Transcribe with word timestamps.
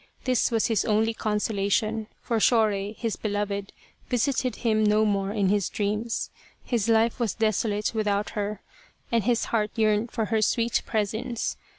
This 0.23 0.49
was 0.49 0.65
his 0.65 0.83
only 0.83 1.13
consolation, 1.13 2.07
for 2.23 2.39
Shorei, 2.39 2.93
his 2.93 3.15
beloved, 3.17 3.71
visited 4.09 4.55
him 4.55 4.83
no 4.83 5.05
more 5.05 5.31
in 5.31 5.49
his 5.49 5.69
dreams. 5.69 6.31
His 6.63 6.89
life 6.89 7.19
was 7.19 7.35
desolate 7.35 7.93
without 7.93 8.31
her 8.31 8.61
and 9.11 9.25
his 9.25 9.45
heart 9.53 9.69
yearned 9.75 10.09
for 10.09 10.25
her 10.33 10.41
sweet 10.41 10.81
presence. 10.87 11.55